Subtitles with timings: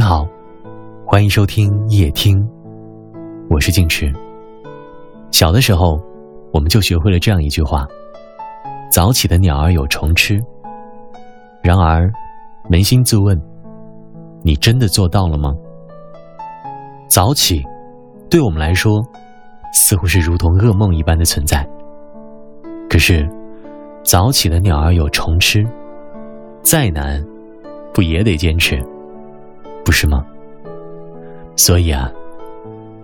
[0.00, 0.26] 你好，
[1.04, 2.42] 欢迎收听夜听，
[3.50, 4.10] 我是静池。
[5.30, 6.00] 小的时候，
[6.54, 7.86] 我们就学会了这样一句话
[8.90, 10.40] ：“早起的鸟儿有虫吃。”
[11.62, 12.10] 然而，
[12.70, 13.38] 扪心自问，
[14.42, 15.54] 你真的做到了吗？
[17.06, 17.62] 早起，
[18.30, 19.04] 对我们来说，
[19.74, 21.62] 似乎是如同噩梦一般的存在。
[22.88, 23.28] 可是，
[24.02, 25.62] 早起的鸟儿有虫吃，
[26.62, 27.22] 再难，
[27.92, 28.82] 不也得坚持？
[29.84, 30.24] 不是吗？
[31.56, 32.10] 所以啊，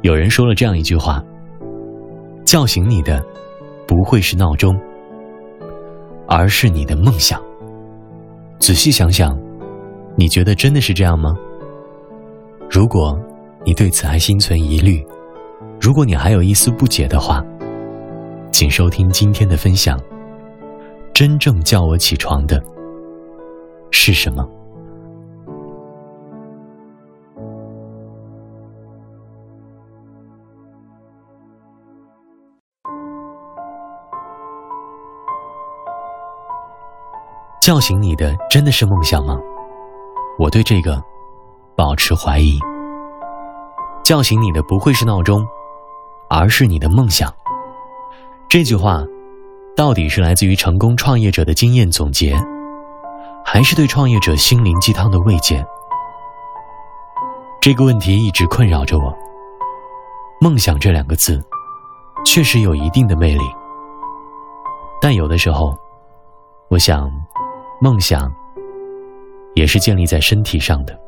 [0.03, 1.23] 有人说了这样一句话：
[2.45, 3.25] 叫醒你的，
[3.87, 4.79] 不会是闹钟，
[6.27, 7.41] 而是你的梦想。
[8.59, 9.39] 仔细想想，
[10.17, 11.35] 你觉得真的是这样吗？
[12.71, 13.19] 如果
[13.65, 15.05] 你对此还心存疑虑，
[15.81, 17.45] 如果你还有一丝不解的话，
[18.51, 20.01] 请收听今天的分享。
[21.13, 22.63] 真正叫我起床的
[23.91, 24.47] 是什么？
[37.67, 39.37] 叫醒你的真的是梦想吗？
[40.39, 41.03] 我对这个
[41.75, 42.61] 保持怀疑。
[44.05, 45.45] 叫醒你的不会是闹钟，
[46.31, 47.29] 而是你的梦想。
[48.49, 49.03] 这句话，
[49.77, 52.37] 到底是来自于成功创业者的经验总结，
[53.45, 55.67] 还是对创业者心灵鸡汤的慰藉？
[57.61, 59.13] 这个问题一直困扰着我。
[60.41, 61.45] 梦想这两个字，
[62.25, 63.43] 确实有一定的魅力，
[65.01, 65.77] 但有的时候，
[66.69, 67.11] 我想。
[67.79, 68.33] 梦想
[69.55, 70.99] 也是建立在身体上的。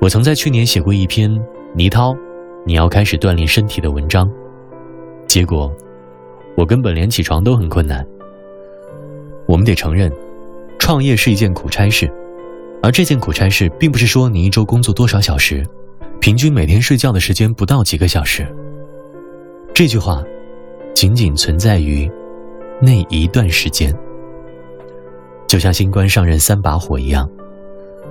[0.00, 1.30] 我曾在去年写过一篇
[1.74, 2.14] 倪涛，
[2.64, 4.30] 你要开始锻炼身体的文章，
[5.26, 5.74] 结果
[6.56, 8.06] 我根本连起床都很困难。
[9.46, 10.10] 我们得承认，
[10.78, 12.08] 创业是一件苦差事，
[12.80, 15.66] 而这件苦差事并不是说你一周工作多少小时，
[16.20, 18.46] 平均每天睡觉的时间不到几个小时。
[19.74, 20.22] 这句话
[20.94, 22.08] 仅仅存在于
[22.80, 23.92] 那一段时间。
[25.50, 27.28] 就像新官上任三把火一样，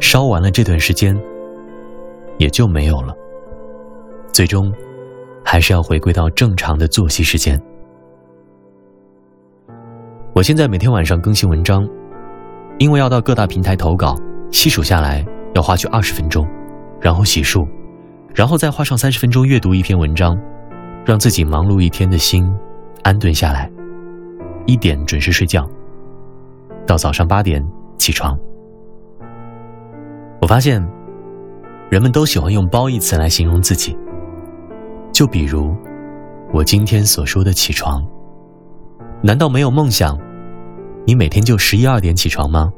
[0.01, 1.17] 烧完了这段时间，
[2.37, 3.15] 也就没有了。
[4.33, 4.69] 最终，
[5.41, 7.57] 还是要回归到正常的作息时间。
[10.33, 11.87] 我现在每天晚上更新文章，
[12.77, 14.17] 因为要到各大平台投稿，
[14.51, 15.25] 细数下来
[15.55, 16.45] 要花去二十分钟，
[16.99, 17.65] 然后洗漱，
[18.35, 20.37] 然后再花上三十分钟阅读一篇文章，
[21.05, 22.53] 让自己忙碌一天的心
[23.03, 23.71] 安顿下来，
[24.65, 25.65] 一点准时睡觉。
[26.89, 27.63] 到早上八点
[27.99, 28.35] 起床，
[30.41, 30.83] 我发现，
[31.87, 33.95] 人们都喜欢用“褒”义词来形容自己。
[35.11, 35.75] 就比如，
[36.51, 38.03] 我今天所说的起床，
[39.21, 40.17] 难道没有梦想？
[41.05, 42.73] 你每天就十一二点起床吗？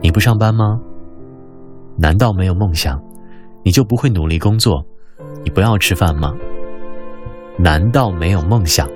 [0.00, 0.80] 你不上班吗？
[1.96, 3.02] 难道没有梦想，
[3.64, 4.80] 你就不会努力工作？
[5.42, 6.32] 你不要吃饭吗？
[7.58, 8.88] 难道没有梦想，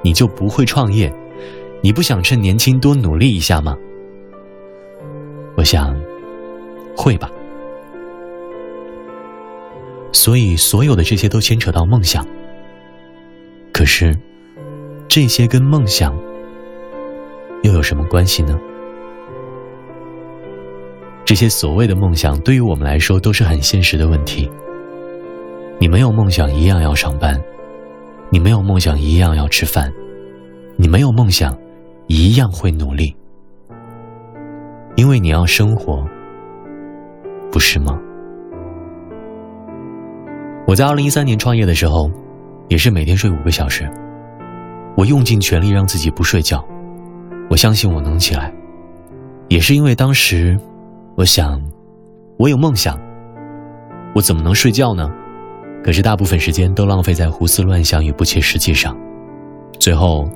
[0.00, 1.12] 你就不会创业？
[1.82, 3.76] 你不想趁年轻多努力一下吗？
[5.56, 5.98] 我想，
[6.96, 7.30] 会吧。
[10.12, 12.26] 所以，所有的这些都牵扯到梦想。
[13.72, 14.14] 可是，
[15.08, 16.14] 这些跟梦想
[17.62, 18.58] 又有什么关系呢？
[21.24, 24.50] 这些所谓的梦想，对于我们来说都是很现实的问题。
[25.78, 27.40] 你没有梦想，一样要上班；
[28.28, 29.90] 你没有梦想，一样要吃饭；
[30.76, 31.56] 你没有梦想。
[32.12, 33.14] 一样会努力，
[34.96, 36.04] 因为你要生活，
[37.52, 37.96] 不是吗？
[40.66, 42.10] 我在二零一三年创业的时候，
[42.66, 43.88] 也是每天睡五个小时，
[44.96, 46.66] 我用尽全力让自己不睡觉，
[47.48, 48.52] 我相信我能起来，
[49.46, 50.58] 也是因为当时，
[51.14, 51.62] 我想，
[52.40, 52.98] 我有梦想，
[54.16, 55.08] 我怎么能睡觉呢？
[55.84, 58.98] 可是大部分时间都浪费在胡思乱想与不切实际上，
[59.78, 60.28] 最后。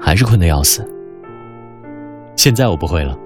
[0.00, 0.88] 还是困得要死。
[2.36, 3.16] 现在我不会了，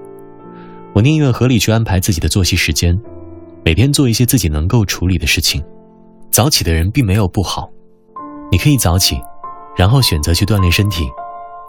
[0.94, 2.98] 我宁愿合理去安排自己的作息时间，
[3.64, 5.62] 每天做一些自己能够处理的事情。
[6.30, 7.68] 早起的人并没有不好，
[8.52, 9.20] 你可以早起，
[9.76, 11.10] 然后选择去锻炼身体，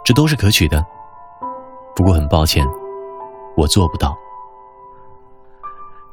[0.04, 0.84] 这都是可取的。
[1.96, 2.64] 不过很抱歉，
[3.56, 4.16] 我做不到。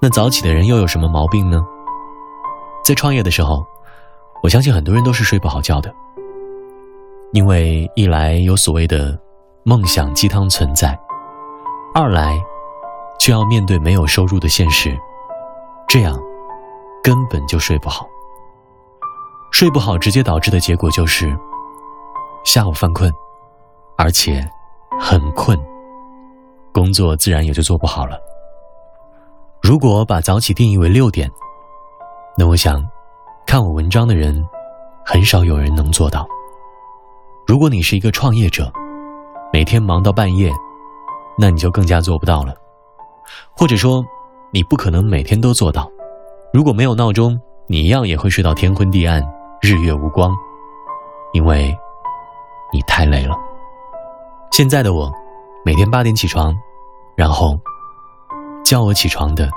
[0.02, 1.64] 那早起的人又有什么毛病呢？
[2.84, 3.64] 在创业的时候，
[4.42, 5.94] 我相信很多人都是睡不好觉的。
[7.32, 9.18] 因为一来有所谓的
[9.64, 10.98] 梦想鸡汤存在，
[11.94, 12.40] 二来
[13.20, 14.98] 却要面对没有收入的现实，
[15.88, 16.20] 这样
[17.04, 18.08] 根本就睡不好。
[19.52, 21.38] 睡不好直接导致的结果就是
[22.44, 23.12] 下午犯困，
[23.96, 24.44] 而且
[25.00, 25.60] 很困，
[26.72, 28.18] 工作自然也就做不好了。
[29.62, 31.30] 如果把早起定义为六点，
[32.36, 32.84] 那我想，
[33.46, 34.44] 看我文章的人，
[35.06, 36.28] 很少有人能做到。
[37.50, 38.72] 如果你是一个创业者，
[39.52, 40.54] 每天忙到半夜，
[41.36, 42.54] 那你就更加做不到了。
[43.58, 44.06] 或者说，
[44.52, 45.90] 你不可能每天都做到。
[46.54, 47.36] 如果没有闹钟，
[47.66, 49.20] 你一样也会睡到天昏地暗、
[49.64, 50.32] 日月无光，
[51.34, 51.76] 因为，
[52.72, 53.36] 你太累了。
[54.52, 55.12] 现在的我，
[55.66, 56.56] 每天八点起床，
[57.16, 57.60] 然后，
[58.64, 59.50] 叫我起床的，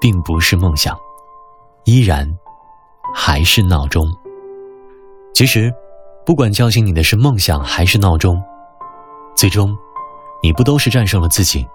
[0.00, 0.98] 并不是梦想，
[1.84, 2.26] 依然，
[3.14, 4.06] 还是闹钟。
[5.34, 5.70] 其实，
[6.26, 8.42] 不管叫醒你的是梦想还是闹钟，
[9.34, 9.76] 最终，
[10.42, 11.66] 你不都是战胜了自己，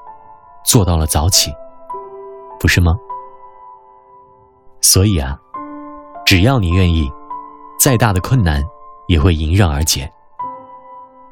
[0.65, 1.51] 做到了早起，
[2.59, 2.95] 不是吗？
[4.81, 5.37] 所以啊，
[6.25, 7.11] 只要你愿意，
[7.79, 8.63] 再大的困难
[9.07, 10.11] 也会迎刃而解。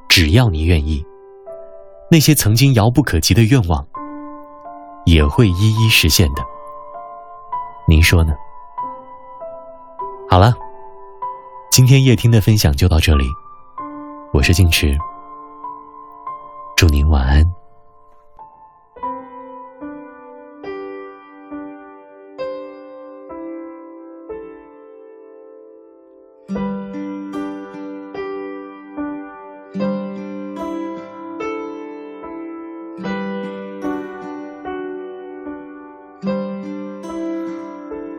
[0.08, 1.04] 只要你愿意，
[2.12, 3.84] 那些曾经遥不可及的愿望
[5.06, 6.44] 也会一一实现的。
[7.88, 8.34] 您说呢？
[10.30, 10.54] 好了，
[11.78, 13.26] 今天夜听的分享就到这里，
[14.34, 14.98] 我是静池，
[16.76, 17.46] 祝您晚安。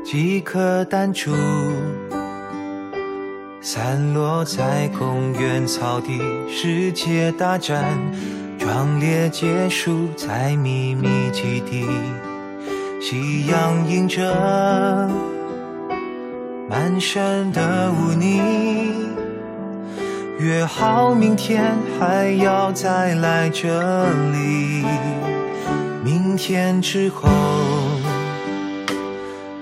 [0.05, 1.33] 几颗弹珠
[3.71, 6.19] 散落在公园草地，
[6.49, 7.85] 世界大战
[8.59, 11.87] 壮烈结束在秘密基地。
[12.99, 15.07] 夕阳映着
[16.67, 18.41] 满身的污泥，
[20.39, 24.87] 约好明天还要再来这里。
[26.03, 27.68] 明天之后。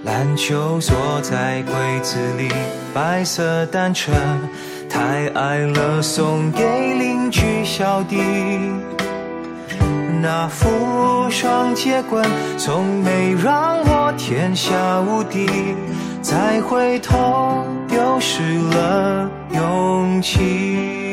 [0.07, 2.49] 篮球锁在柜子里，
[2.95, 4.13] 白色单车
[4.89, 6.63] 太矮了，送给
[6.95, 8.17] 邻居小弟。
[10.23, 12.25] 那副双截棍
[12.57, 15.75] 从没让我天下无敌，
[16.23, 21.13] 再回头丢失了勇气。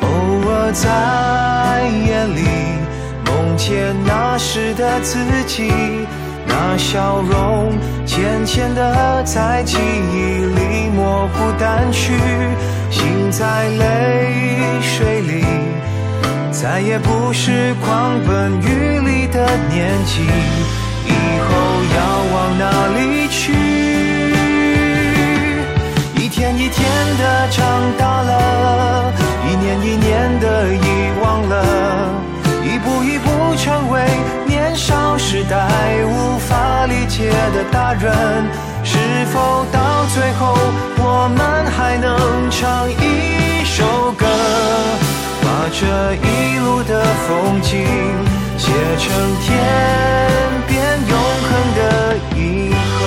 [0.00, 0.08] 偶
[0.50, 2.42] 尔在夜里
[3.24, 5.16] 梦见那时的自
[5.46, 5.70] 己。
[6.52, 7.72] 那笑容
[8.04, 12.12] 浅浅的在记忆里模糊淡去，
[12.90, 13.80] 心在泪
[14.82, 15.44] 水里，
[16.50, 20.22] 再也不是狂奔雨里的年纪。
[21.06, 21.12] 以
[21.46, 21.48] 后
[21.96, 21.98] 要
[22.34, 22.64] 往哪
[22.98, 22.98] 里
[23.28, 23.52] 去？
[26.16, 26.78] 一天一天
[27.18, 27.58] 的长
[27.96, 28.39] 大了，
[37.72, 38.10] 大人，
[38.82, 38.98] 是
[39.32, 40.54] 否到最后
[40.98, 41.38] 我们
[41.70, 44.26] 还能唱一首歌，
[45.42, 47.70] 把这一路的风景
[48.58, 49.06] 写成
[49.42, 49.48] 天
[50.66, 51.12] 边永
[51.46, 51.80] 恒的
[52.36, 52.38] 银
[52.72, 52.98] 河？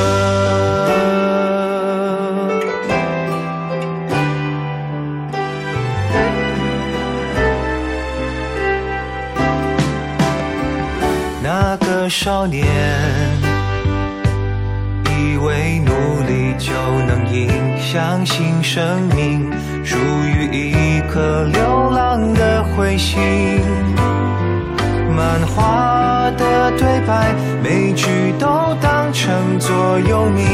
[11.42, 12.64] 那个少年。
[18.26, 19.52] 相信生命
[19.84, 23.20] 属于一颗流浪的彗星。
[25.14, 28.08] 漫画的对白，每句
[28.40, 28.48] 都
[28.82, 30.46] 当成座右铭，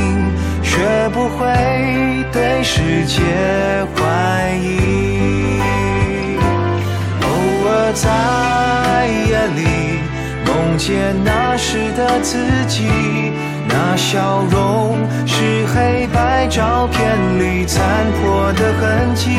[0.63, 0.79] 学
[1.13, 3.21] 不会对世界
[3.93, 5.59] 怀疑。
[7.21, 7.27] 偶
[7.67, 9.61] 尔在夜里
[10.43, 12.87] 梦见那时的自己。
[13.69, 17.79] 那笑容是黑白照片里残
[18.13, 19.37] 破的痕迹，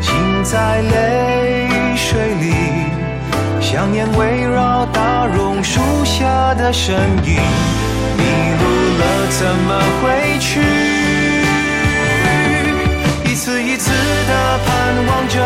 [0.00, 2.54] 心在泪水里，
[3.60, 7.34] 想念围绕大榕树下的身影，
[8.16, 8.22] 迷
[8.60, 8.64] 路
[8.98, 9.68] 了怎么
[10.00, 10.60] 回去？
[13.24, 14.68] 一次一次的盼
[15.06, 15.36] 望着，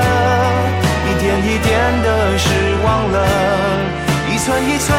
[1.08, 2.48] 一点一点的失
[2.84, 3.16] 望了。
[4.30, 4.90] 一寸一寸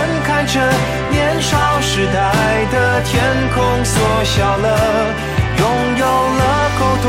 [0.54, 0.78] 看着
[1.10, 2.32] 年少时代
[2.72, 3.24] 的天
[3.56, 4.78] 空缩小了，
[5.58, 7.06] 拥有了够多，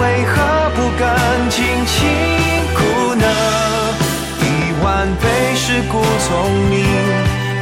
[0.00, 1.06] 为何不敢
[1.50, 2.08] 尽辛
[2.72, 3.26] 苦呢？
[4.40, 6.80] 一万倍是故聪明，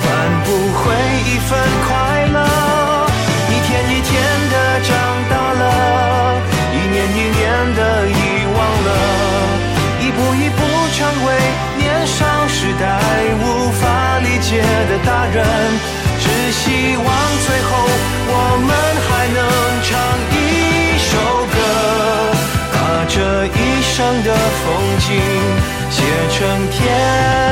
[0.00, 0.06] 换
[0.44, 0.94] 不回
[1.26, 1.58] 一份
[24.66, 25.14] 风景，
[25.90, 26.02] 写
[26.36, 27.45] 成天。